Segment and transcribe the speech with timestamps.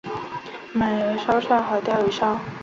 [0.73, 2.35] 买了串烧和鲷鱼烧